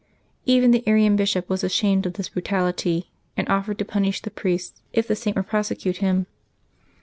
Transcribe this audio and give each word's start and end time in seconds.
Even 0.47 0.71
the 0.71 0.83
Arian 0.87 1.15
bishop 1.15 1.47
was 1.47 1.63
ashamed 1.63 2.07
of 2.07 2.13
this 2.13 2.29
bru 2.29 2.41
tality, 2.41 3.03
and 3.37 3.47
offered 3.49 3.77
to 3.77 3.85
punish 3.85 4.19
the 4.19 4.31
priest 4.31 4.81
if 4.91 5.07
the 5.07 5.15
Saint 5.15 5.35
would 5.35 5.45
prosecute 5.45 5.97
him. 5.97 6.25